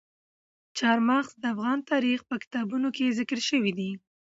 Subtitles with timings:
[0.77, 3.91] چار مغز د افغان تاریخ په کتابونو کې ذکر شوی دي.